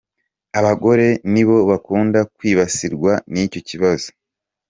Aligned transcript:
Abagore 0.59 1.07
nibo 1.33 1.57
bakunda 1.69 2.19
kwibasirwa 2.35 3.11
n’icyo 3.31 3.61
kibazo. 3.69 4.09